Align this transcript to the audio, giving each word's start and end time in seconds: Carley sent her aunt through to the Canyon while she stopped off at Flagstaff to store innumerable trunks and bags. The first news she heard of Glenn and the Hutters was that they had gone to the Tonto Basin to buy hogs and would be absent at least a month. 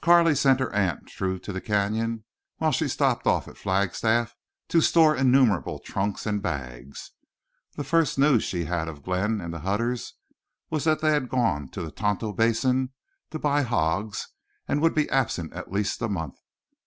Carley 0.00 0.34
sent 0.34 0.60
her 0.60 0.74
aunt 0.74 1.10
through 1.10 1.38
to 1.40 1.52
the 1.52 1.60
Canyon 1.60 2.24
while 2.56 2.72
she 2.72 2.88
stopped 2.88 3.26
off 3.26 3.46
at 3.46 3.58
Flagstaff 3.58 4.34
to 4.68 4.80
store 4.80 5.14
innumerable 5.14 5.78
trunks 5.78 6.24
and 6.24 6.40
bags. 6.40 7.10
The 7.76 7.84
first 7.84 8.18
news 8.18 8.44
she 8.44 8.64
heard 8.64 8.88
of 8.88 9.02
Glenn 9.02 9.42
and 9.42 9.52
the 9.52 9.58
Hutters 9.60 10.14
was 10.70 10.84
that 10.84 11.02
they 11.02 11.10
had 11.10 11.28
gone 11.28 11.68
to 11.72 11.82
the 11.82 11.90
Tonto 11.90 12.32
Basin 12.32 12.94
to 13.28 13.38
buy 13.38 13.60
hogs 13.60 14.28
and 14.66 14.80
would 14.80 14.94
be 14.94 15.10
absent 15.10 15.52
at 15.52 15.70
least 15.70 16.00
a 16.00 16.08
month. 16.08 16.38